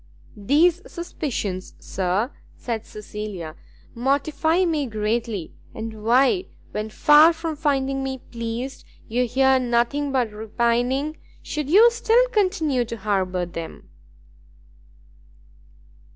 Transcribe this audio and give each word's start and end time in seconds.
"These 0.35 0.81
suspicions, 0.91 1.75
sir," 1.77 2.31
said 2.55 2.87
Cecilia, 2.87 3.55
"mortify 3.93 4.65
me 4.65 4.87
greatly; 4.87 5.53
and 5.75 6.03
why, 6.03 6.45
when 6.71 6.89
far 6.89 7.31
from 7.33 7.55
finding 7.55 8.03
me 8.03 8.17
pleased, 8.17 8.83
you 9.07 9.27
hear 9.27 9.59
nothing 9.59 10.11
but 10.11 10.31
repining, 10.33 11.17
should 11.43 11.69
you 11.69 11.91
still 11.91 12.27
continue 12.29 12.83
to 12.83 12.97
harbour 12.97 13.45
them?" 13.45 13.89